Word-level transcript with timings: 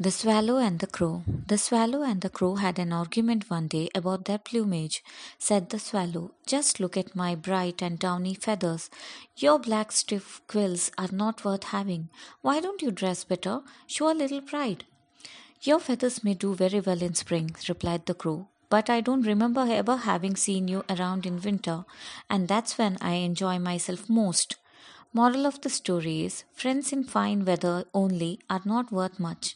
The 0.00 0.10
Swallow 0.10 0.56
and 0.56 0.80
the 0.80 0.88
Crow. 0.88 1.22
The 1.46 1.56
Swallow 1.56 2.02
and 2.02 2.20
the 2.20 2.28
Crow 2.28 2.56
had 2.56 2.80
an 2.80 2.92
argument 2.92 3.48
one 3.48 3.68
day 3.68 3.90
about 3.94 4.24
their 4.24 4.38
plumage. 4.38 5.04
Said 5.38 5.70
the 5.70 5.78
Swallow, 5.78 6.32
Just 6.46 6.80
look 6.80 6.96
at 6.96 7.14
my 7.14 7.36
bright 7.36 7.80
and 7.80 7.96
downy 7.96 8.34
feathers. 8.34 8.90
Your 9.36 9.60
black 9.60 9.92
stiff 9.92 10.40
quills 10.48 10.90
are 10.98 11.12
not 11.12 11.44
worth 11.44 11.62
having. 11.62 12.08
Why 12.42 12.58
don't 12.58 12.82
you 12.82 12.90
dress 12.90 13.22
better? 13.22 13.60
Show 13.86 14.10
a 14.10 14.18
little 14.18 14.40
pride. 14.40 14.82
Your 15.62 15.78
feathers 15.78 16.24
may 16.24 16.34
do 16.34 16.56
very 16.56 16.80
well 16.80 17.00
in 17.00 17.14
spring, 17.14 17.54
replied 17.68 18.06
the 18.06 18.14
Crow, 18.14 18.48
but 18.68 18.90
I 18.90 19.00
don't 19.00 19.22
remember 19.22 19.60
ever 19.60 19.98
having 19.98 20.34
seen 20.34 20.66
you 20.66 20.82
around 20.90 21.24
in 21.24 21.40
winter, 21.40 21.84
and 22.28 22.48
that's 22.48 22.78
when 22.78 22.98
I 23.00 23.12
enjoy 23.12 23.60
myself 23.60 24.10
most. 24.10 24.56
Moral 25.12 25.46
of 25.46 25.60
the 25.60 25.70
story 25.70 26.24
is 26.24 26.42
friends 26.52 26.92
in 26.92 27.04
fine 27.04 27.44
weather 27.44 27.84
only 27.94 28.40
are 28.50 28.62
not 28.64 28.90
worth 28.90 29.20
much. 29.20 29.54